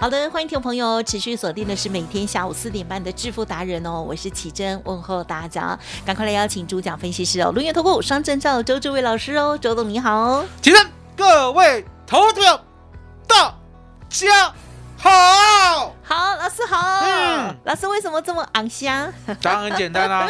[0.00, 12.64] 好的，欢迎听众朋友持续锁定的是每天下午四点半的致富达人哦，我是启珍，问候大家，赶快来邀请主讲分析师哦，龙源投顾双证照周志伟老师哦，周董你好，启珍，各位投资者
[13.26, 13.54] 大
[14.08, 14.54] 家。
[14.96, 19.12] 好，好，老师好，嗯，老师为什么这么昂香？
[19.40, 20.28] 答案很简单啊，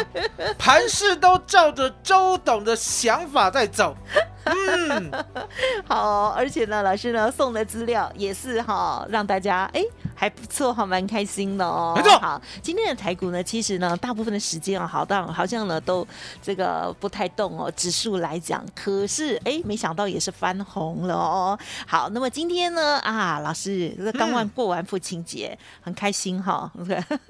[0.55, 3.97] 盘势都照着周董的想法在走。
[4.43, 5.11] 嗯，
[5.87, 9.81] 好，而且呢，老师呢送的资料也是哈，让大家哎
[10.15, 11.93] 还不错哈，蛮开心的哦。
[11.95, 16.07] 没错，好，今天的台股呢，其实呢，大部分的时间啊，好到好像呢都
[16.43, 21.57] 这个不太动哦，指数来讲，可是哎，没想到也是翻红了哦。
[21.87, 26.71] 好，那么今天呢啊，老师刚完过完父亲节，很开心哈。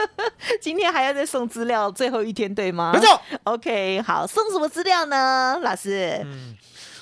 [0.59, 2.92] 今天还要再送资料，最后一天对吗？
[2.94, 3.22] 没错。
[3.44, 6.22] OK，好，送什么资料呢，老师？
[6.25, 6.58] 嗯。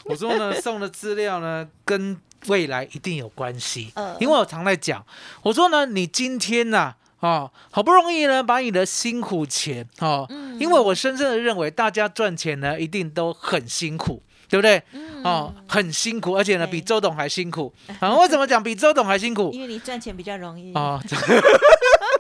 [0.05, 3.91] 我说呢， 送的资料呢，跟未来一定有关系。
[3.95, 5.05] 嗯，因为我常在讲，
[5.43, 10.25] 我说呢，你今天呢，哦，好不容易呢，把你的辛苦钱，哦，
[10.59, 14.23] 因为我深深的认为，大家赚钱呢，一定都很辛苦。
[14.49, 14.81] 对不对？
[15.23, 17.71] 哦，很辛苦，而且呢，比周董还辛苦。
[17.99, 19.51] 啊，为什么讲比周董还辛苦？
[19.53, 20.73] 因为你赚钱比较容易。
[20.73, 20.99] 哦，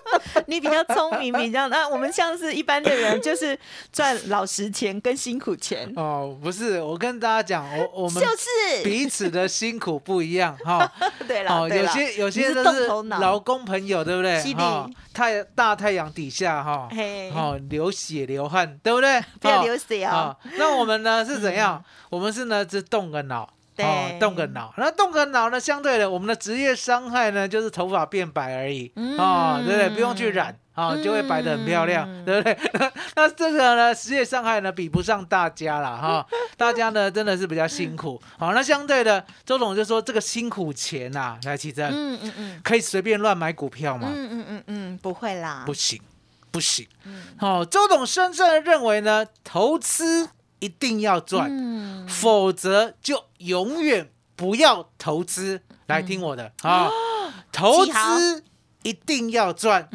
[0.47, 3.57] 你比较聪明，比较那我们像是一般的人，就是
[3.91, 5.91] 赚老实钱跟辛苦钱。
[5.97, 10.91] 哦，不是，我跟大家讲，我我们就是彼此的辛苦不一样哈。
[11.27, 12.87] 对了，有些有些都是
[13.19, 14.41] 劳工朋友，对不对？
[14.53, 16.89] 哈，太大太阳底下哈，
[17.33, 19.21] 好流血流汗，对不对？
[19.39, 20.35] 不要流血啊。
[20.57, 21.83] 那我们呢是怎样？
[22.09, 23.47] 我们是呢，是动个脑，
[23.85, 24.73] 哦，动个脑。
[24.77, 29.89] 那动个脑呢，相对的，我们的职业伤害呢，就是头发变白而已，啊，对不对？
[29.89, 32.57] 不用去染，啊，就会白得很漂亮，对不对？
[33.15, 36.25] 那这个呢，职业伤害呢，比不上大家了，哈。
[36.57, 38.21] 大家呢，真的是比较辛苦。
[38.37, 44.09] 好，那相对的，周总就说这个辛苦钱呐，来起真，嗯嗯嗯，可以随便乱买股票吗？
[44.13, 45.99] 嗯嗯嗯嗯，不会啦，不行，
[46.51, 46.85] 不行。
[47.37, 50.29] 好，周董深深的认为呢，投资。
[50.59, 55.61] 一定要赚，否则就永远不要投资。
[55.87, 56.89] 来听我的啊，
[57.51, 58.43] 投资
[58.83, 59.89] 一定要赚，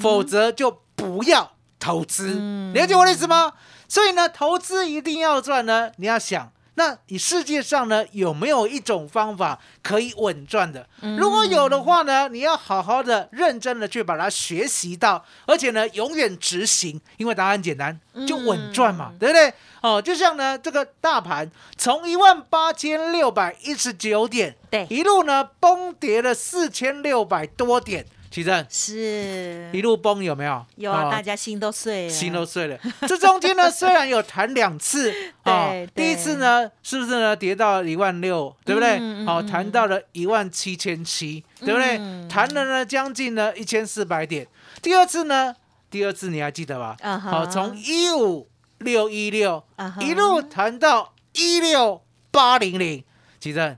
[0.00, 2.34] 否则就不要投资。
[2.72, 3.52] 了解我的意思吗？
[3.86, 6.52] 所以呢，投资一定要赚呢，你要想。
[6.78, 10.86] 那你世界上呢有没有一种方法可以稳赚的？
[11.18, 19.52] 如果有的话呢，你要好好的、认真的去把它学习到，而且呢永远执行，因为答案简单，就稳赚嘛，对不对？
[19.80, 28.04] 哦，就像呢这个大盘从一万八千六百一十九点，对，一路呢崩跌了四千六百多点。
[28.30, 30.66] 奇正是一路崩有没有？
[30.76, 32.78] 有啊，大家心都碎了，心都碎了。
[33.08, 39.24] 这中间呢，虽然有弹两次， 对，第一次呢，是不是呢，跌到一万六，对不对？
[39.24, 41.96] 好，弹到了一万七千七，对不对？
[42.28, 44.46] 弹了呢，将近呢一千四百点。
[44.82, 45.54] 第二次呢，
[45.90, 46.96] 第二次你还记得吧？
[47.18, 48.48] 好，从一五
[48.78, 49.64] 六一六
[50.00, 53.02] 一路弹到一六八零零，
[53.40, 53.76] 奇正。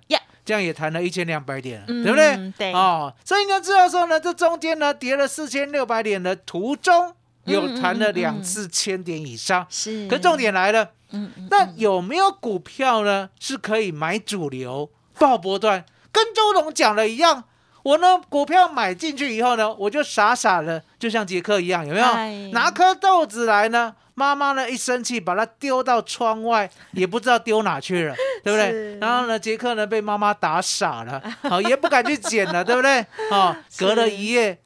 [0.48, 2.52] 这样也谈了一千两百点，对不对？
[2.56, 7.14] 对哦，所以呢，知道说呢，这中间呢跌了四千六百点的途中，
[7.44, 9.66] 有谈了两次千点以上。
[9.68, 15.84] 是，可重点来了，嗯，那有没有股票呢是可以买主流爆波段？
[16.10, 17.44] 跟周董讲的一样，
[17.82, 23.94] 我呢股票买进去以后呢，我就傻傻的，就像杰克一样，有没有拿颗豆子来呢？
[24.14, 28.98] 妈妈呢一生气，把它丢到窗外，也不知道丢哪去了，对不对？
[28.98, 33.04] 然后呢，杰克呢被妈妈打傻了，好也不敢去捡了，对不对？
[33.30, 34.58] 好，隔了一夜，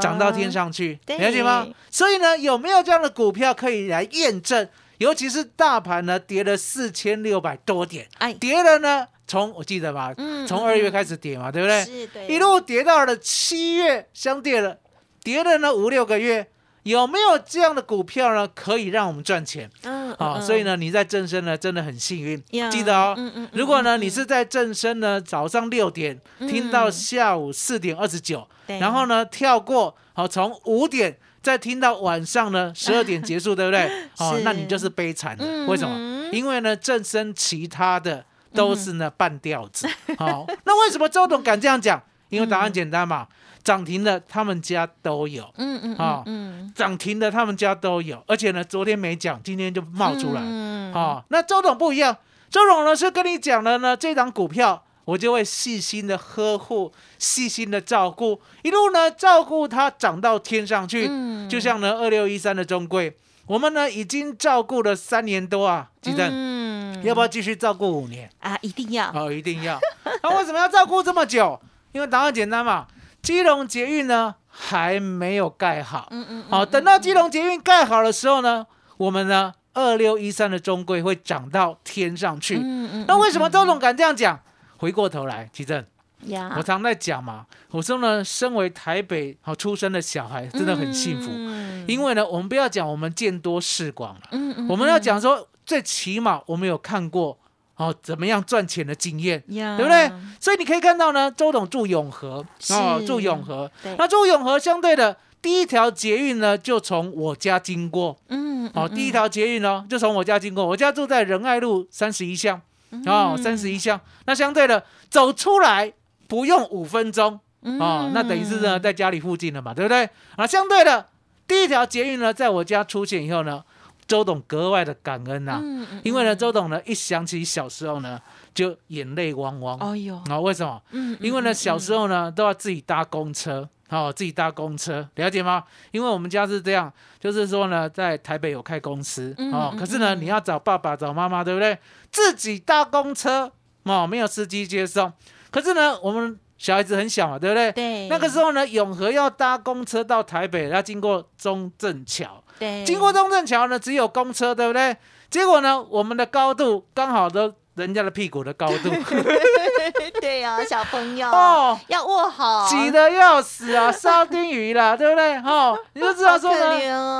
[0.00, 1.66] 涨到天上去，了解吗？
[1.90, 4.68] 所以呢，有没有这样的股票可以来验证？
[4.98, 12.26] 尤其是大盘呢跌了四千六百多点，哎，跌了呢，从我记得吧，嗯从二月开始跌嘛，对不对？
[12.28, 14.78] 一路跌到了七月，相跌了，
[15.22, 16.48] 跌了呢五六个月。
[16.82, 18.46] 有没有这样的股票呢？
[18.54, 19.68] 可以让我们赚钱？
[19.82, 23.16] 嗯， 好，所以呢，你在正生呢真的很幸运呀，记得哦。
[23.52, 31.18] 如果呢嗯你是在正生呢早上六点听到下午四点二十九，然后呢跳过，好从五点。
[31.42, 33.88] 再听到晚上呢十二点结束，对不对？
[34.18, 35.44] 哦，那你就是悲惨的。
[35.46, 36.28] 嗯为什么？
[36.32, 39.86] 因为呢，正生其他的都是呢半吊子。
[40.18, 42.02] 好，那为什么周董敢这样讲？
[42.28, 43.26] 因为答案简单嘛，
[43.62, 50.40] 涨停的他们家都有，嗯嗯好嗯涨停的他们家都有，而且呢，昨天没讲，今天就冒出来。
[50.42, 52.16] 嗯好，那周董不一样，
[52.50, 61.06] 周董呢是跟你讲了呢，这档股票我就会细心的呵护，细心的照顾，一路呢照顾它涨到天上去。
[61.08, 66.28] 嗯就像呢二六一三的中贵，我们呢已经照顾了三年多啊，吉正。
[66.32, 66.56] 嗯
[67.04, 68.28] 要不要继续照顾五年？
[68.40, 69.78] 啊，一定要哦，一定要。
[70.22, 71.60] 那为什么要照顾这么久？
[71.96, 72.86] 因为答案简单嘛，
[73.22, 76.08] 基隆捷运呢还没有盖好。
[76.10, 78.66] 嗯嗯好，等到基隆捷运盖好的时候呢，
[78.98, 82.58] 我们呢二六一三的中规会涨到天上去。
[82.58, 84.38] 嗯嗯那为什么周总敢这样讲？
[84.76, 85.82] 回过头来，奇正，
[86.26, 91.30] 呀我常在讲嘛，我说呢，身为台北好出生的小孩，真的很幸福。
[91.32, 97.38] 嗯因为呢，我们不要讲我们见多识广了，嗯嗯我们要讲说，最起码我们有看过
[97.76, 99.76] 哦怎么样赚钱的经验，呀。
[99.76, 100.10] 对不对？
[100.40, 108.16] 所以你可以看到呢，周董住永和哦，住永和，那住永和相对的第一条捷运呢，就从我家经过。
[108.28, 112.60] 嗯哦，第一条捷运呢就从我家经过，我家住在仁爱路三十一巷。
[112.90, 113.02] 嗯。
[113.06, 115.92] 哦，三十一巷，那相对的走出来
[116.26, 117.38] 不用五分钟。
[117.62, 117.78] 嗯。
[117.78, 120.08] 哦，那等于是呢在家里附近了嘛，对不对？
[120.36, 121.06] 啊，相对的
[121.46, 123.62] 第一条捷运呢，在我家出现以后呢，
[124.06, 128.20] 周董格外的感恩呐、嗯嗯因为呢，周董呢一想起小时候呢，
[128.54, 129.78] 就眼泪汪汪。
[129.80, 130.80] 哦哟啊、为什么？
[130.92, 135.64] 嗯因为呢，小时候呢都要自己搭公车，哦，自己搭公车，了解吗？
[135.90, 141.76] 因为我们家是这样，就是说呢，在台北有开公司，哦，可是呢，你要找爸爸找妈妈，对不对？
[142.12, 143.50] 自己搭公车，
[143.82, 145.12] 哦，没有司机接送。
[145.50, 147.72] 可是呢，我们小孩子很小嘛，对不对？
[147.72, 154.96] 对那个时候呢，永和要搭公车到台北，要经过中正桥，对经过中正桥呢，只有公车，对不对？
[155.28, 158.90] 结果呢，我们的高度刚好都人家的屁股的高度，
[160.20, 165.36] 对呀，小朋友哦，要握好，挤得要死啊， 沙丁鱼啦，对不对？
[165.38, 166.50] 哦，你就知道说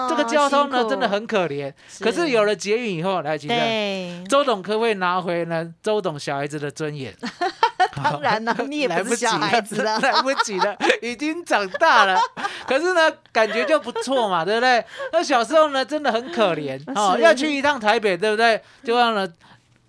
[0.09, 1.73] 这个交通呢真的很可怜。
[1.89, 7.15] 是可是有了捷运以后，来，吉正，对，周董可不可以拿回呢周董小孩子的尊严？
[8.03, 12.21] 当然了，你也来不是小孩子了， 来不及了，已经长大了。
[12.67, 14.85] 可是呢，感觉就不错嘛，对不对？
[15.13, 18.61] 那小时候呢，真的很可怜 哦，要去一趟台北，对不对？
[18.85, 19.27] 就让呢。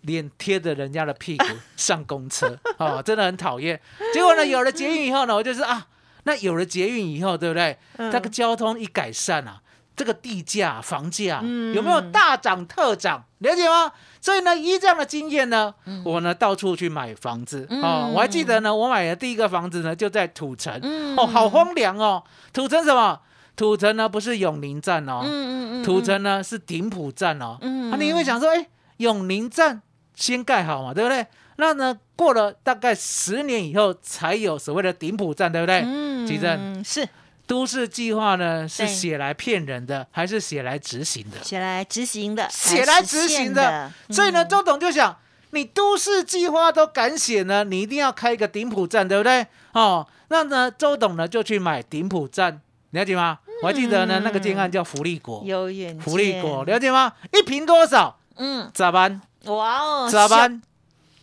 [0.01, 1.45] 脸贴着人家的屁股
[1.75, 3.77] 上公车哦，真的很讨厌。
[4.13, 5.85] 结果呢，有了捷运以后呢，我就是啊，
[6.23, 7.77] 那有了捷运以后，对不对？
[7.97, 9.59] 嗯这个交通一改善啊，
[9.97, 13.25] 这个地价、房价、嗯有没有大涨特涨？
[13.39, 13.91] 了解吗？
[14.21, 15.73] 所以呢，依这样的经验呢，
[16.05, 18.13] 我呢到处去买房子、哦嗯。
[18.13, 22.23] 我还记得呢，我买的第一个房子呢就在土城、嗯哦，好荒凉哦。
[22.53, 23.19] 土城什么？
[23.55, 27.57] 土城呢不是永宁站哦，嗯嗯嗯，土城呢是顶埔站哦。
[27.61, 28.67] 嗯啊，你会想说，哎，
[28.97, 29.81] 永宁站
[30.13, 31.25] 先盖好嘛，对不对？
[31.57, 35.81] 那呢，过了大概十年以后，才有所谓的顶埔站，对不对？
[35.85, 37.07] 嗯吉正是
[37.47, 41.37] 都市计划呢是对写来骗人的，还是写来执行的？
[41.41, 45.17] 写来执行的，写来执行的的，所以呢，嗯周董就想，
[45.51, 49.47] 你都市计划都敢写呢，你一定要开一个顶埔站，对不对？
[49.71, 52.61] 哦，那呢，周董呢就去买顶埔站，
[52.91, 53.39] 了解吗？
[53.63, 57.13] 我还记得呢，嗯那个建案叫福利国，有远福利国，了解吗？
[57.33, 58.19] 一瓶多少？
[58.35, 59.21] 嗯，咋办？
[59.45, 60.61] 哇哦，咋办？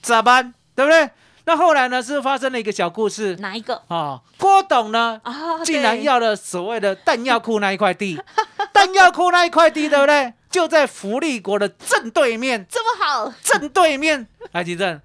[0.02, 0.52] 咋办？
[0.75, 1.11] 对不对？
[1.47, 5.63] 那后来呢，是发生了一个小故事哪一个哦，郭董呢啊？
[5.65, 8.19] 竟然要了所谓的弹药库那一块地，
[8.73, 10.33] 弹药库那一块地，对不对？
[10.51, 14.27] 就在福利国的正对面，这么好，正对面。
[14.53, 15.01] 来，吉正，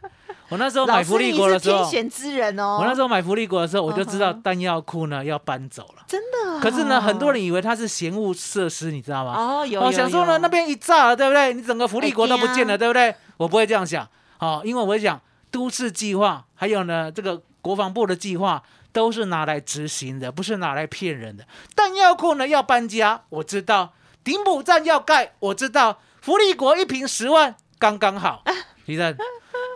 [0.47, 6.03] 我那时候买福利国的时候天，选之人哦，我那时候买福利国的时候，我就知道弹药库呢要搬走了。
[6.07, 9.33] 真的哦，可是呢，很多人以为它是闲物设施，你知道吗？
[9.35, 11.53] 哦有有哦想说呢那边一炸了，对不对？
[11.53, 13.13] 你整个福利国都不见了，哎对不对？
[13.35, 14.07] 我不会这样想，
[14.39, 15.19] 哦，因为我会想
[15.51, 18.63] 都市计划，还有呢这个国防部的计划。
[18.91, 21.45] 都是拿来执行的，不是拿来骗人的。
[21.75, 25.99] 弹药库呢要搬家，我知道；顶埔站要盖，我知道。
[26.21, 28.43] 福利国一瓶十万，刚刚好。
[28.85, 29.15] 你看，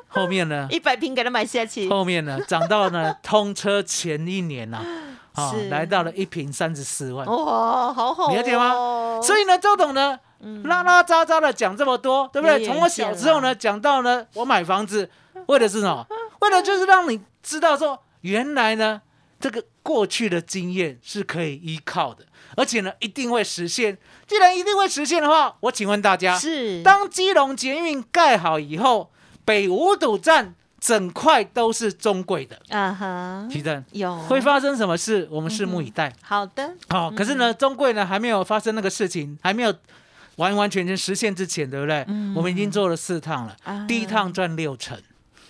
[0.08, 0.68] 后面呢？
[0.74, 4.84] 一百瓶给他买下去，后面呢涨到呢通车前一年呐、
[5.34, 7.28] 啊，是来到了一瓶三十四万。
[7.28, 10.20] 哇，好好哦，了解吗所以呢，周董呢，
[10.66, 12.66] 拉拉杂杂的讲这么多，对不对？
[12.66, 15.10] 从我小时候呢讲到呢，我买房子，
[15.48, 16.06] 为的是什么？
[16.42, 19.02] 为了就是让你知道说，原来呢，
[19.40, 22.26] 这个过去的经验是可以依靠的，
[22.58, 23.98] 而且呢一定会实现。
[24.28, 29.12] 既然一定会实现的话，我请问大家，是当基隆捷运盖好以后，
[29.46, 35.28] 北五堵站整块都是中轨的，啊哈，提正有会发生什么事？
[35.32, 36.14] 我们拭目以待。
[36.22, 39.74] 好的，好、可是呢，中贵呢还没有发生那个事情，还没有
[40.38, 42.06] 完完全全实现之前，对不对？
[42.36, 44.98] 我们已经做了四趟了，啊第一趟赚六成，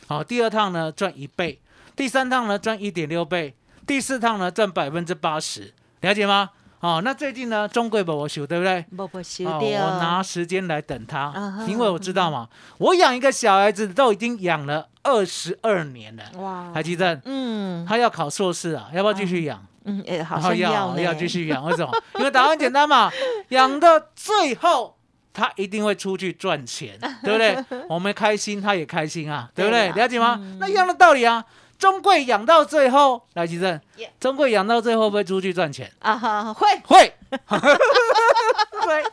[0.08, 1.60] 好、第二趟呢赚一倍，
[1.96, 3.56] 第三趟呢赚一点六倍，
[3.88, 6.50] 第四趟呢赚百分之八十，了解吗？
[6.82, 8.86] 哦，那最近呢，中贵宝我修对不对？
[8.98, 19.66] 宝宝修哦，掉，我拿时间来等他，因为我知道嘛，我养一个小孩子都已经养了二十二年了，哇还记得，嗯他要考硕士啊，要不要继续养？
[19.86, 21.92] 嗯，哎，好像要呢要继续养，为什么？
[22.18, 23.12] 因为答案很简单嘛，
[23.50, 24.98] 养到最后
[25.34, 27.58] 他一定会出去赚钱， 对不对？
[27.90, 29.90] 我们开心，他也开心啊，对不对？
[29.92, 30.40] 了解吗？
[30.60, 31.44] 那一样的道理啊。
[31.80, 33.78] 中贵养到最后，来吉正
[34.18, 35.92] 中贵养到最后会不会出去赚钱？
[36.00, 37.14] 啊哈，会，会，
[37.50, 39.04] 会。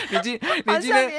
[0.10, 0.34] 你今
[0.66, 1.12] 你今天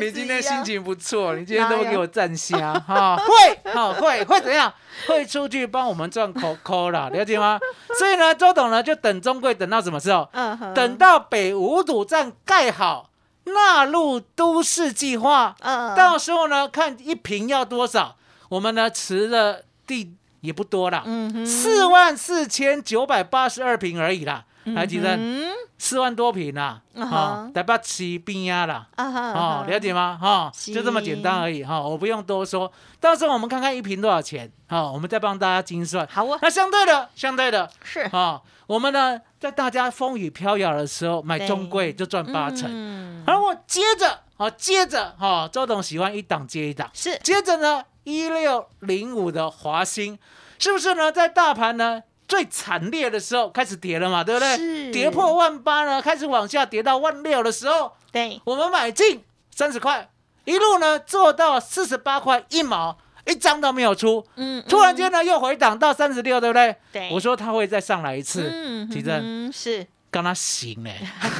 [0.00, 4.72] 你今天心情不错，你今天都会给我站虾 哈，会，好会会怎样？
[5.06, 7.58] 会出去帮我们赚口口啦，了解吗？
[7.98, 10.28] 所以呢，周董呢就等中贵等到什么时候？
[10.32, 13.10] 嗯，等到北五堵站盖好，
[13.44, 18.16] 纳入都市计划，嗯，到时候呢看一平要多少，
[18.48, 25.18] 我们呢持的地也不多啦，嗯哼，四万四千九百八十二平而已啦，来吉正。
[25.18, 27.44] 嗯四万多平啦，嗯哈。
[27.44, 30.18] 哼，台北市边啊啦，啊了解吗？
[30.18, 32.72] 哈，就这么简单而已哈，我不用多说。
[32.98, 36.08] 到时候我们看看一平多少钱，好，我们再帮大家精算。
[36.10, 38.00] 好啊，那相对的，相对的，是。
[38.00, 47.18] 啊，我们呢在大家风雨飘摇的时候买中贵就赚八成，嗯，然后接着，好，接着哈，周董喜欢一档接一档，是。
[47.18, 50.18] 接着呢一六零五的华兴，
[50.58, 51.12] 是不是呢？
[51.12, 54.56] 在大盘呢最惨烈的时候开始跌了嘛，对不对？
[54.56, 54.90] 是。
[54.92, 59.22] 跌破万八呢，开始往下跌到万六的时候，对，我们买进
[59.54, 60.08] 三十块，
[60.44, 64.24] 一路呢做到四十八块一毛，一张都没有出。
[64.36, 66.76] 嗯，突然间呢又回档到三十六，对不对？
[66.92, 67.08] 对。
[67.12, 69.86] 我说他会再上来一次，嗯，奇正嗯是。
[70.08, 70.94] 刚他行嘞，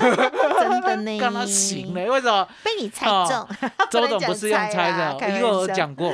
[0.61, 2.47] 真的呢， 刚他行嘞，为什么？
[2.63, 6.13] 被你猜哦中，周董 不是用猜的，开玩因为我讲过，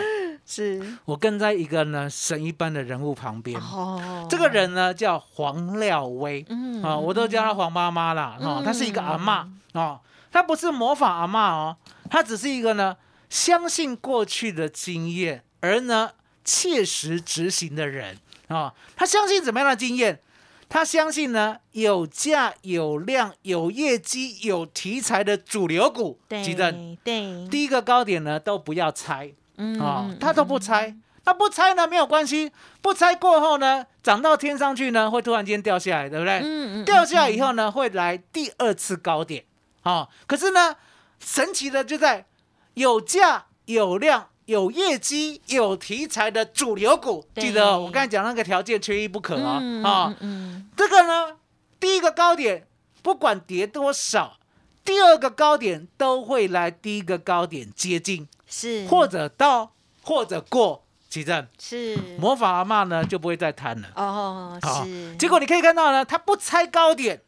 [0.55, 3.59] 是我跟在一个呢神一般的人物旁边。
[3.59, 9.99] 哦，这个人呢叫黄廖威，嗯啊，我都叫他黄妈妈啦，哦嗯，她是一个阿妈哦，
[10.31, 11.77] 她不是模仿阿妈哦，
[12.11, 12.97] 她只是一个呢
[13.31, 16.11] 相信过去的经验，而呢
[16.45, 18.19] 切实执行的人
[18.49, 18.75] 啊、哦。
[18.95, 20.21] 她相信怎么样的经验？
[20.69, 30.95] 她相信呢有价有量有业绩有题材的主流股，记得对对，第一个高点呢都不要猜嗯啊，他都不拆。
[31.25, 36.41] 那不拆呢没有关系，不拆过后呢，涨到天上去呢，会突然间掉下来，对不对？
[36.41, 39.45] 嗯嗯掉下来以后呢，会来第二次高点
[39.83, 40.77] 啊、可是呢，
[41.19, 42.27] 神奇的就在
[42.75, 44.29] 有价有量。
[44.47, 49.61] 有业绩、有题材的主流股，记得哦我刚才讲那个条件缺一不可啊！
[49.63, 51.37] 嗯啊、嗯嗯这个呢，
[51.79, 52.67] 第一个高点
[53.03, 54.39] 不管跌多少，
[54.85, 59.73] 第二个高点都会来第一个高点接近，是或者到，
[60.03, 60.85] 或者过。
[61.09, 63.89] 奇正，是魔法阿妈呢就不会再贪了。
[63.95, 67.21] 哦好是，结果你可以看到呢，它不拆高点，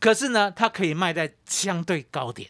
[0.00, 2.48] 可是呢，它可以卖在相对高点，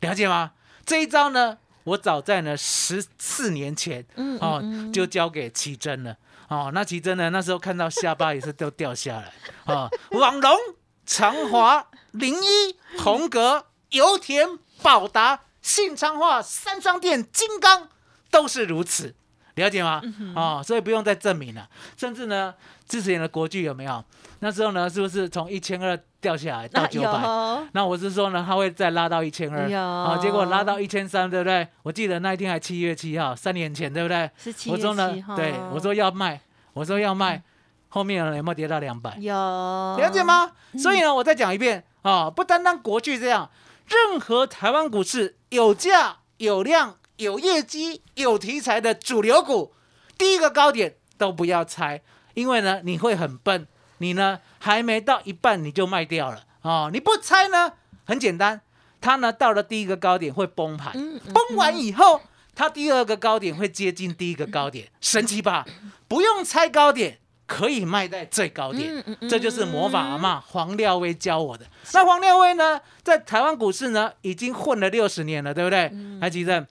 [0.00, 0.52] 了解吗？
[0.86, 6.16] 这一招呢，我早在呢十四年前嗯哦嗯嗯就交给奇珍了。
[6.48, 9.90] 哦，那奇珍呢，那时候看到下巴也是都掉下来啊。
[10.12, 10.56] 网龙、
[11.04, 14.48] 长华、零一、红格、油田、
[14.82, 17.88] 宝达、信昌化、三商店、金刚
[18.30, 19.14] 都是如此。
[19.54, 20.02] 了解吗？
[20.04, 21.66] 嗯哦，所以不用再证明了。
[21.96, 22.52] 甚至呢，
[22.86, 24.04] 之前的国剧有没有？
[24.40, 27.22] 那时候呢，是不是从一千二掉下来到九百？
[27.22, 31.66] 有那我是说呢，它会再拉到一千二，有啊，结果拉到一千三，对不对？
[31.82, 34.30] 我记得那一天还七月七号，三年前，对不对？
[34.36, 36.38] 是七月我说呢七，号对我说要卖，
[36.74, 37.42] 我说要卖，
[37.88, 39.16] 后面有没有跌到两百？
[39.18, 40.22] 有了解？
[40.22, 40.52] 吗？
[40.78, 43.50] 所以呢，我再讲一遍啊，不单单国剧这样，
[43.86, 49.72] 任何台湾股市有价、有量、有业绩、有题材的主流股，
[50.18, 52.02] 第一个高点都不要猜，
[52.34, 53.66] 因为呢，你会很笨，
[53.98, 56.90] 你呢还没到一半你就卖掉了哦。
[56.92, 57.74] 你不猜呢，
[58.04, 58.60] 很简单，
[59.00, 60.92] 它呢到了第一个高点会崩盘，
[61.32, 62.22] 崩完以后，
[62.54, 65.64] 它第二个高点会接近第一个高点，神奇吧？
[66.08, 71.64] 不用猜高点，可以卖在最高点，嗯嗯嗯这就是魔法阿嬷黄廖威教我的。
[71.92, 75.90] 那黄廖威呢，在台湾股市呢已经混了六十年了，对不对？
[76.20, 76.66] 还记得，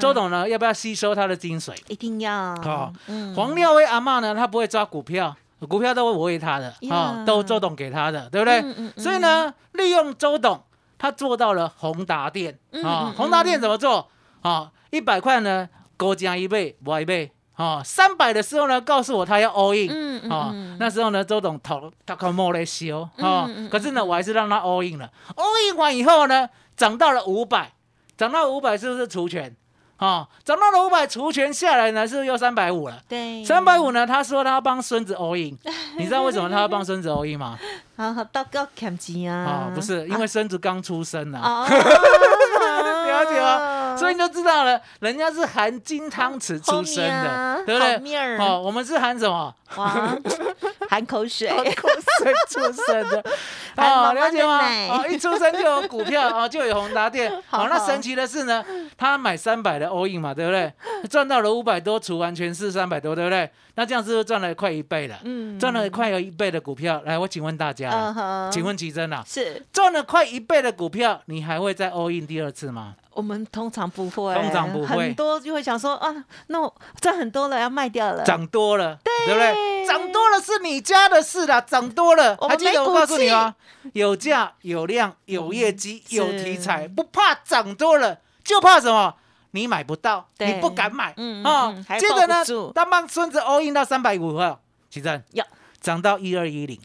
[0.00, 1.74] 周董呢，要不要吸收他的精髓？
[1.88, 2.56] 一定要。
[2.62, 2.92] 好。
[3.06, 3.34] 嗯。
[3.34, 5.36] 黄廖威阿嬷呢，他不会抓股票，
[5.68, 8.62] 股票都我给他的啊，呀都周董给他的，对不对？
[8.96, 10.62] 所以呢，利用周董，
[10.96, 14.08] 他做到了宏达电嗯啊嗯，宏达电怎么做？
[14.40, 14.70] 啊？
[14.90, 27.72] 一百块呢，高加一倍，我一倍啊，三百的时候呢，告诉我他要 all in，嗯嗯啊嗯，那时候呢，周董投他靠莫来修哦嗯嗯嗯，可是呢，我还是让他 all in 了，all in 完以后呢，涨到了五百，
[28.16, 29.54] 涨到五百是不是除权？
[29.98, 33.00] 哦，涨到了五百除权下来呢，是不是又三百五了？
[33.08, 34.04] 对，三百五呢？
[34.04, 35.56] 他说他要帮孙子 all in，
[35.96, 37.56] 你知道为什么他要帮孙子 all in 吗？
[37.96, 41.66] 好好祷告看钱啊啊，不是，因为孙子刚出生啊，哦，
[43.06, 43.83] 了解吗？
[43.96, 47.92] 所以你就知道了，人家是含金汤匙出生的，对不对？
[47.94, 49.54] 好面儿哦，我们是含什么？
[49.76, 50.16] 哇，
[50.94, 53.24] 含口水，口水出生的，
[53.76, 54.60] 哦，了解吗？
[54.90, 57.28] 哦，一出生就有股票，哦，就有宏达电。
[57.48, 58.64] 好 好，那神奇的是呢，
[58.96, 60.72] 他买三百的 all in 嘛，对不对？
[61.10, 63.50] 赚到了五百多，除完全是三百多，对不对？
[63.74, 65.18] 那这样是不是赚了快一倍了？
[65.24, 67.02] 嗯赚了快有一倍的股票。
[67.04, 72.94] 来，我请问大家请问奇珍啊，是赚了快一倍的股票，你还会再 all in 第二次吗？
[73.10, 76.12] 我们通常不会，通常不会很多就会想说啊，
[76.48, 79.86] 那我赚很多了，要卖掉了，涨多了，对不对？
[79.86, 83.54] 涨多了是你家的事啦，涨多了，还记得我告诉你气吗？
[83.94, 89.16] 有价有量有业绩是有题材，不怕涨多了，就怕什么？
[89.52, 91.44] 你买不到，你不敢买嗯嗯
[91.88, 91.98] 啊。
[91.98, 94.58] 接着呢抱不住，当帮孙子 all in 到三百五后，
[94.90, 95.44] 奇正有
[95.80, 96.78] 涨到一二一零。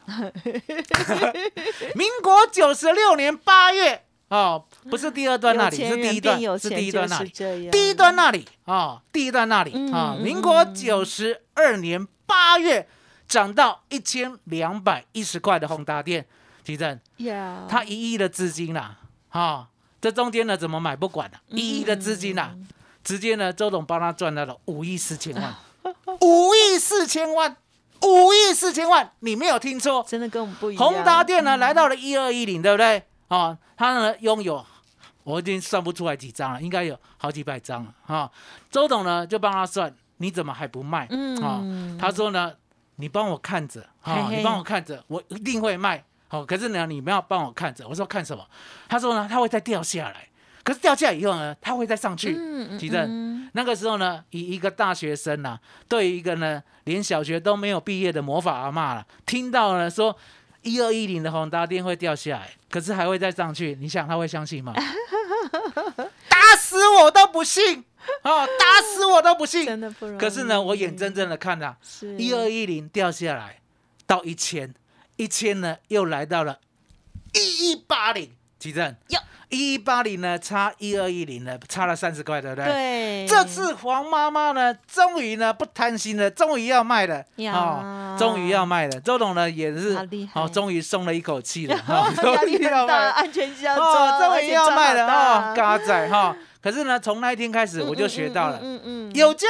[1.95, 7.29] 民国九十六年八月哦，不是第二段那里，是第一段，是第一段那里。
[7.71, 12.87] 第一段那里啊、第一段那里嗯啊、嗯民国九十二年八月
[13.29, 16.25] 涨到一千两百一十块的宏达电，
[16.63, 16.99] 奇正，
[17.69, 18.97] 他一亿的资金啦，
[19.29, 19.69] 啊、
[20.01, 21.57] 这中间呢怎么买不管了、嗯。
[21.57, 22.55] 一亿的资金啦，
[23.03, 25.55] 直接呢周董帮他赚到了五亿四千万，
[26.21, 27.55] 五亿四千万，
[28.01, 33.03] 五亿四千万，你没有听错，真的跟我们不一样，宏达电呢来到了一二一零，对不对？
[33.27, 34.65] 啊、他呢拥有，
[35.23, 38.31] 我已经算不出来几张了，应该有好几百张了哈、
[38.71, 41.05] 周董呢就帮他算，你怎么还不卖？
[41.11, 41.37] 嗯。
[41.43, 41.61] 啊、
[41.99, 42.51] 他说呢，
[42.99, 46.03] 你帮我看着啊、你帮我看着，我一定会卖。
[46.27, 47.87] 好、可是呢，你们要帮我看着。
[47.87, 48.45] 我说看什么？
[48.87, 50.27] 他说呢，它会再掉下来。
[50.63, 52.35] 可是掉下来以后呢，它会再上去。
[52.37, 55.57] 嗯嗯，嗯那个时候呢，以一个大学生呐、
[55.87, 60.15] 对于一个呢连小学都没有毕业的魔法阿嬷了，听到了说
[60.61, 64.73] 一二一零的宏达电会掉下来，可是还会再上去，你想他会相信吗？
[66.29, 67.85] 打死我都不信
[68.23, 68.45] 啊！
[68.59, 69.65] 打死我都不信。
[69.65, 70.19] 真的不容易。
[70.19, 71.75] 可是呢，我眼睁睁的看到
[72.17, 73.59] 一二一零掉下来
[74.05, 74.73] 到一千，
[75.17, 76.59] 一千呢又来到了
[77.33, 79.19] 一一八零，奇正哟
[79.49, 82.65] 一一八零呢差一二一零呢差了三十块，对不对？。
[82.65, 88.99] 对，这次黄妈妈呢，终于呢不贪心了，终于要卖了，呀哦，终于要卖了。
[89.01, 96.35] 周董呢也是好厉，终于松了一口气了， 哈，终于要卖了，安全箱哦，终于要卖了哦，嘎嘎仔哈。
[96.61, 99.47] 可是呢，从那一天开始我就学到了，嗯嗯，有价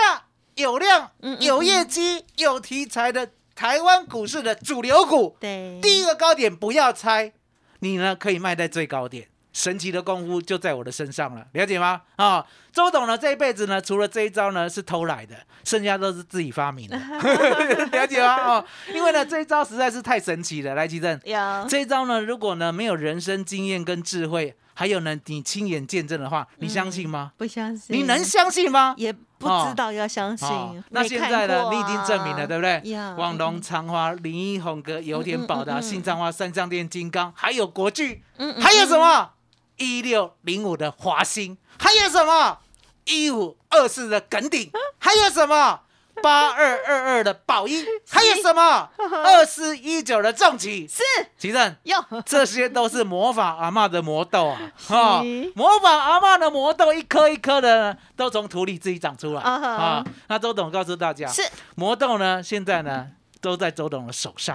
[0.56, 7.34] 有量有业绩有题材的台湾股市的主流股，对，第一个高点不要猜，
[7.80, 9.28] 你呢可以卖在最高点。
[9.52, 12.04] 神奇的功夫就在我的身上了，了解吗？
[12.18, 16.98] 啊、周董呢这一辈子呢，除了这一招呢是偷来的，剩下都是自己发明的，
[17.92, 18.36] 了解吗？
[18.58, 20.76] 哦，因为呢这一招实在是太神奇了。
[20.76, 27.32] 来，吉正，有这一招呢，如果呢没有人生经验跟智慧，还有呢你亲眼见证的话，你相信吗？
[27.38, 28.94] 不相信，你能相信吗？
[28.98, 30.76] 也不知道要相信哦。
[30.90, 33.16] 那没现在呢，你已经证明了，对不对呀？
[33.18, 39.32] 网龙、长华、林一红哥、油田宝达、嗯嗯嗯信昌花、三商店、金刚，还有国巨，嗯嗯还有什么
[39.80, 42.60] 一六零五的华兴，还有什么
[43.06, 45.80] 一五二四的耿鼎，还有什么
[46.22, 50.86] 八二二二的宝一，还有什么二四一九的重企？
[50.86, 51.02] 是
[51.38, 54.60] 奇正，哟这些都是魔法阿嬷的魔豆啊！
[54.88, 60.06] 哈、是魔法阿嬷的魔豆一颗一颗的呢，都从土里自己长出来啊。
[60.28, 61.42] 那周董告诉大家，是
[61.76, 63.08] 魔豆呢，现在呢
[63.40, 64.54] 都在周董的手上。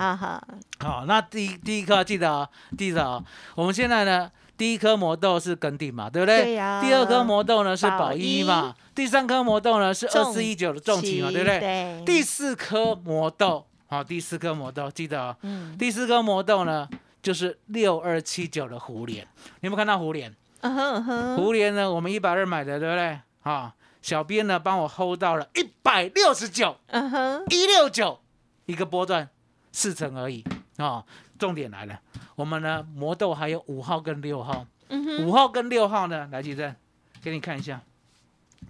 [0.78, 4.30] 好、那第一第一颗记得哦，记得哦，我们现在呢。
[4.56, 6.54] 第一颗魔豆是耕地嘛，对不对？
[6.54, 11.60] 第二颗魔豆呢是宝宝一一嘛，第三颗魔豆呢是二四一九的重旗嘛，骑对不对？
[11.60, 16.88] 对第四颗魔豆，好、第四颗魔豆记得哦，嗯第四颗魔豆呢，
[17.22, 19.26] 就是六二七九的胡莲，
[19.60, 20.34] 你有没有看到胡莲？
[20.60, 23.18] 嗯哼嗯哼，胡莲呢，我们一百二买的，对不对？
[23.42, 28.20] 啊，小编呢帮我 hold 到了一百六十九，嗯哼，一六九，
[28.66, 29.28] 一个波段
[29.72, 30.44] 四成而已
[30.76, 31.04] 啊。
[31.38, 32.00] 重点来了，
[32.36, 36.74] 我们呢魔豆还有五号跟六号，嗯哼，五号跟六号呢，来吉正
[37.22, 37.80] 给你看一下，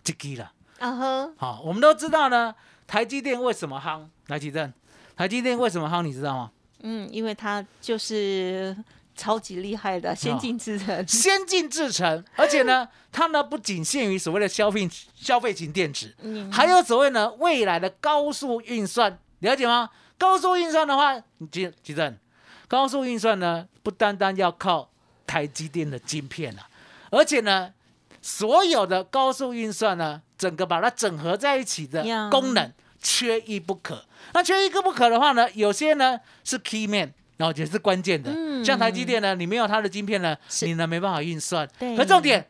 [0.03, 0.53] 这个了。
[0.79, 2.55] 啊哼，好，我们都知道呢，
[2.87, 4.07] 台积电为什么夯？
[4.27, 4.73] 来吉正，
[5.17, 6.03] 台积电为什么夯？
[6.03, 6.51] 你知道吗？
[6.81, 8.77] 嗯，因为它就是
[9.15, 19.89] 超级厉害的先进制程，先进制程，而且呢，它呢不仅限于所谓的消费消费型电子，嗯还有所谓呢未来的高速运算，了解吗？
[20.19, 22.17] 高速运算的话，你记记正，
[22.69, 24.91] 高速运算呢不单单要靠
[25.27, 26.69] 台积电的晶片啊，
[27.11, 27.73] 而且呢，
[28.21, 34.05] 所有的高速运算呢，整个把它整合在一起的功能缺一不可。
[34.33, 37.13] 那缺一个不可的话呢，有些呢是 key man。
[37.37, 41.69] 然后也是关键的，嗯像台积电呢，你没有它的晶片呢，你呢没办法运算。
[41.81, 42.49] 对可重点，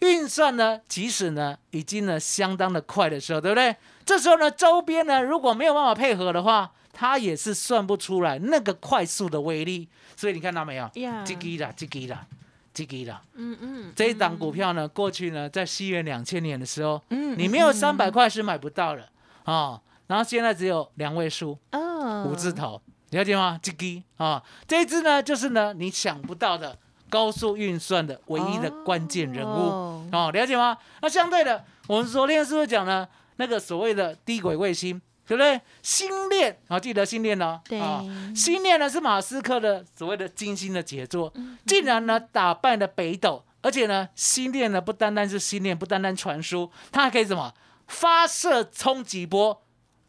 [0.00, 3.76] 运算呢，即使呢已经呢相当的快的时候，对不对？
[4.04, 9.88] 这时候呢，周边呢如果没有办法配合的话，它也是算不出来那个快速的威力。
[10.16, 10.88] 所以你看到没有？
[10.94, 12.24] 呀这个啦，这个啦，
[12.72, 13.20] 这个啦。
[13.34, 19.08] 嗯嗯，这一档股票呢，过去呢在西元两千年的时候，嗯你没有三百块是买不到的
[19.44, 22.80] 啊、然后现在只有两位数，哦，五字头，
[23.10, 23.58] 了解吗？
[23.62, 26.78] 这个啊，这一只呢，就是呢你想不到的
[27.10, 30.78] 高速运算的唯一的关键人物哦哦，了解吗？
[31.02, 35.60] 那相对的，我们昨天是不是讲呢那个所谓的低轨卫星，对不对？
[35.82, 47.52] 星链啊，记得星链哦，对啊，星链呢是马斯克的所谓的精心的杰作，嗯竟然呢打败了北斗，而且呢星链呢不单单是星链，不单单传输，它还可以什么
[47.86, 49.62] 发射冲击波。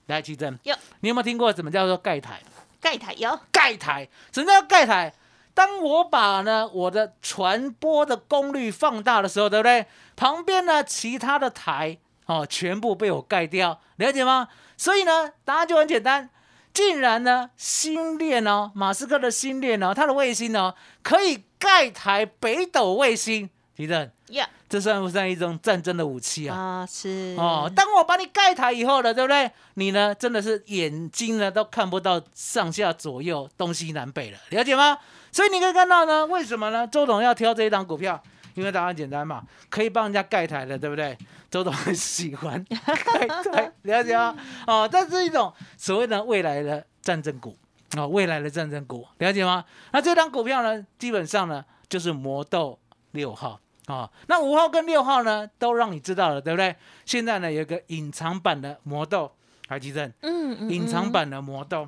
[0.07, 2.41] 来，奇珍有，你有没有听过什么叫做盖台？
[2.79, 5.13] 盖台有，盖台，什么叫盖台？
[5.53, 9.87] 当我把呢我的传播的功率放大的时候，对不对？
[10.15, 14.49] 旁边呢其他的台哦全部被我盖掉，了解吗？
[14.77, 16.29] 所以呢答案就很简单，
[16.73, 26.57] 竟然呢星链哦，马斯克的星链哦，它的卫星哦可以盖台北斗卫星，提正，呀这算不算一种战争的武器啊？
[26.57, 29.49] 啊是哦，当我把你盖台以后了，对不对？
[29.75, 34.97] 你呢，真的是眼睛呢都看不到上下左右、东西南北了，了解吗？
[35.31, 36.87] 所以你可以看到呢，为什么呢？
[36.87, 38.21] 周董要挑这一档股票，
[38.55, 41.17] 因为答案简单嘛，可以帮人家盖台的，对不对？
[41.51, 44.35] 周董很喜欢 盖台，了解吗？
[44.67, 47.55] 哦，这是一种所谓的未来的战争股
[47.95, 49.63] 哦，未来的战争股，了解吗？
[49.91, 52.79] 那这张股票呢，基本上呢就是魔豆
[53.11, 53.59] 六号。
[53.87, 56.75] 哦，那五号跟六号呢，都让你知道了，对不对？
[57.05, 59.31] 现在呢，有一个隐藏版的魔豆，
[59.67, 61.87] 海基正，嗯嗯隐藏版的魔豆，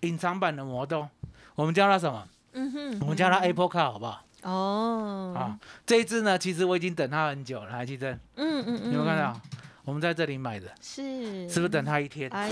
[0.00, 1.06] 隐藏版的魔豆，
[1.54, 2.26] 我们叫它什么？
[2.54, 4.24] 嗯哼我们叫它 Apple Car 好不好？
[4.46, 9.40] 哦啊，这一只呢，其实我已经等它很久了，海基正，嗯嗯嗯有没有看到？
[9.84, 12.30] 我们在这里买的，是是不是等它一天？
[12.30, 12.48] 哎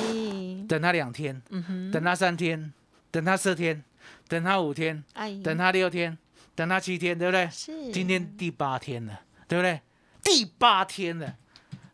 [0.68, 1.40] 等它两天？
[1.50, 2.72] 嗯哼等它三天？
[3.10, 3.82] 等它四天？
[4.28, 5.02] 等它五天？
[5.14, 6.16] 哎等它六天？
[6.54, 7.16] 等它七天？
[7.18, 7.48] 对不对？
[7.50, 9.80] 是今天第八天了，对不对？
[10.22, 11.34] 第八天了，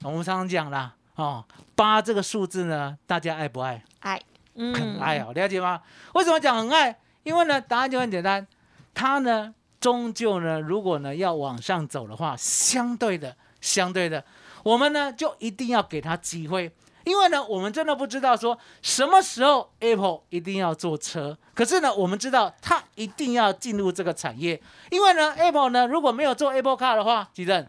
[0.02, 3.82] 我们常常讲啦，哦，八这个数字呢，大家爱不爱？
[4.00, 4.20] 爱
[4.54, 5.82] 嗯很爱哦，了解吗？
[6.14, 6.98] 为什么讲很爱？
[7.22, 8.46] 因为呢，答案就很简单，
[8.92, 14.22] 它呢，终究呢，如果呢要往上走的话，相对的，相对的，
[14.62, 16.70] 我们呢就一定要给他机会。
[17.04, 24.60] 因为呢，我们真的不知道说什么时候 Apple 一定要做车，可是呢，我们知道它一定要进入这个产业。
[24.90, 27.66] 因为呢，Apple 呢如果没有做 Apple Car 的话，吉正，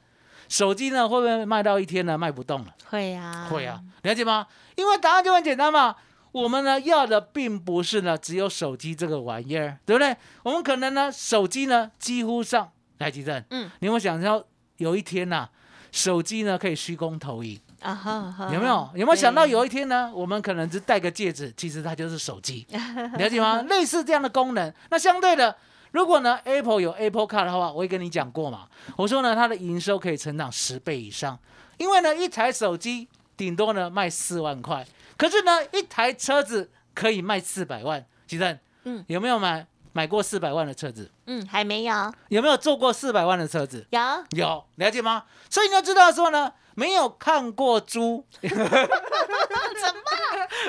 [0.49, 2.75] 手机呢会不会卖到一天呢卖不动了？
[2.89, 4.45] 会啊会啊，了解吗？
[4.75, 5.95] 因为答案就很简单嘛。
[6.31, 10.15] 我们呢要的并不是呢只有手机这个玩意儿，对不对？
[10.43, 14.43] 我们可能呢手机呢几乎上来吉正，嗯，你有没有想到
[14.77, 15.49] 有一天呐、
[15.91, 17.59] 手机呢可以虚空投影？
[17.81, 18.89] 啊有没有？
[18.95, 22.65] 有没有想到有一天呢，我们可能只戴个戒指，其实它就是手机，
[23.17, 23.61] 了解吗？
[23.63, 24.71] 类似这样的功能。
[24.91, 25.55] 那相对的，
[25.91, 31.37] 如果呢 Apple 有 Apple Car 的话，我也跟你讲过嘛，我说呢它的营收可以成长十倍以上，
[31.77, 34.85] 因为呢一台手机顶多呢卖四万块，
[35.21, 38.03] 可是呢一台车子可以卖四百万。
[38.25, 41.11] 其正，嗯，有没有买买过四百万的车子？
[41.27, 43.85] 嗯还没有有没有坐过四百万的车子？
[43.91, 43.99] 有
[44.31, 45.25] 有，了解吗？
[45.47, 48.65] 所以你要知道说呢，没有看过猪， 怎么？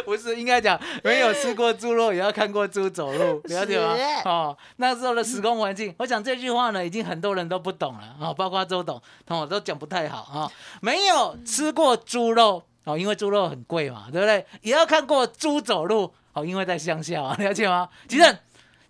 [0.04, 3.96] 不是应该讲没有吃过猪肉，也要看过猪走路， 了解吗？
[4.26, 10.52] 哦，那时候的时空环境，我讲这句话呢，已经很多人都不懂了啊、哦，包括周董，我都讲不太好啊、哦。
[10.82, 14.44] 没有吃过猪肉哦，因为猪肉很贵嘛，对不对？
[14.62, 17.88] 也要看过猪走路哦，因为在乡下啊， 了解吗？
[18.08, 18.38] 其实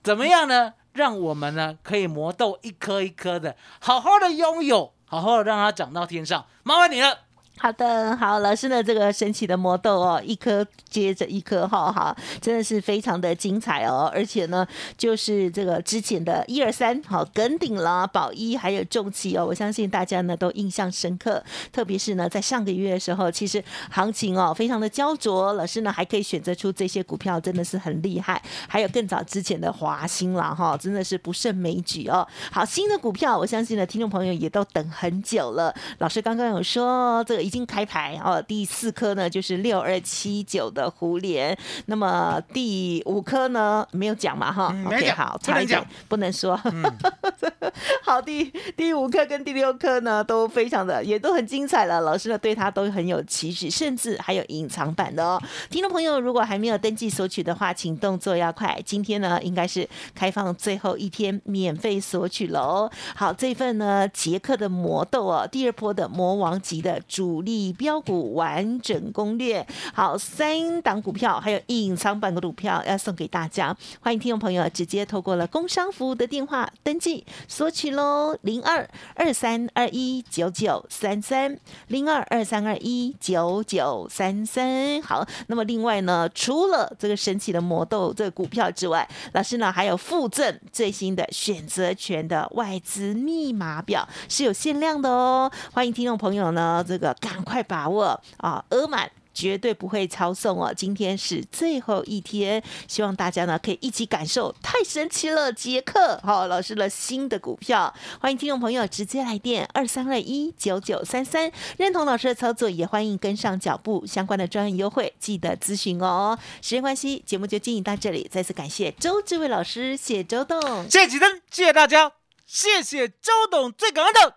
[0.03, 0.75] 怎么样呢？
[0.93, 6.47] 让我们呢可以磨豆一颗一颗的，好好的拥有，好好的让它长到天上。
[6.65, 7.19] 麻烦你了。
[7.63, 14.67] 好的，好，老师的这个神奇的魔豆哦，一颗接着一颗哈，哈，真的是非常的精彩哦，而且呢，
[14.99, 32.27] 就是这个之前的一二三，好，耿鼎啦、宝一还有重企哦，我相信大家呢都印象深刻，特别是呢在上个月的时候，其实行情哦非常的焦灼，老师呢还可以选择出这些股票，真的是很厉害，还有更早之前的华兴啦哈，真的是不胜枚举哦。
[32.51, 37.52] 好，新的股票，我相信呢听众朋友也都等很久了，老师刚刚有说这个。
[37.53, 46.59] 已经开牌哦，第四颗呢就是六二七九的胡莲，那么第五颗呢没有讲嘛哈，OK 好，差一点不能说。
[48.03, 48.45] 好，第
[48.77, 55.39] 第五课跟第六课呢都非常的也都很精彩了，老师呢对他都很有期许，甚至还有隐藏版的哦。
[55.69, 62.91] 听众朋友如果还没有登记索取的话，请动作要快，今天呢应该是开放最后一天免费索取喽。
[63.15, 67.43] 好，这份呢杰克的魔豆哦，第二波的魔王级的主。
[67.43, 81.55] 力标股完整攻略，好，三档股票还有隐藏版的股票要送给大家，欢迎听众朋友直接透过了工商服务的电话登记索取喽，零二二三二一九九三三
[81.89, 85.03] 零二二三二一九九三三。
[85.03, 97.15] 好，那么另外呢，除了这个神奇的魔豆这个股票之外，老师呢还有附赠最新的选择权的外资密码表是有限量的哦，欢迎听众朋友呢这个。
[97.21, 98.65] 赶快把握啊！
[98.71, 100.73] 额满绝对不会抄送哦。
[100.75, 105.53] 今天是最后一天，希望大家呢可以一起感受，太神奇了！
[105.53, 116.39] 杰克，好老师的新的股票，欢迎听众朋友直接来电二三二一九九三三，认同老师的操作，也欢迎跟上脚步，相关的专业优惠记得咨询哦。
[116.61, 122.13] 时间关系，节目就进行到这里，再次感谢周志伟老师，谢周董，谢谢登，谢谢大家，
[122.47, 124.37] 谢谢周董，最感恩的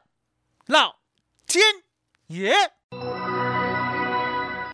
[0.68, 0.98] 老
[1.48, 1.64] 天
[2.28, 2.75] 爷。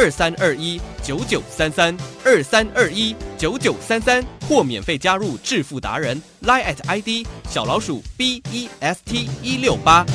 [0.00, 10.06] 二三二一九九三三二三二一九九三三，或免费加入致富达人，line at ID 小老鼠 B E S T 一六八。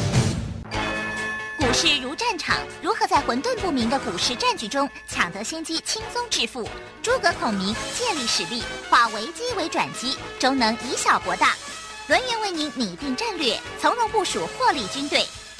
[1.57, 6.63] 股市如战场，如何在混沌不明的股市战局中抢得先机，轻松致富？
[7.01, 11.55] 诸葛孔明借力使力，化危机为转机，终能以小博大。
[12.07, 15.25] 轮源为您拟定战略，从容部署获利军队。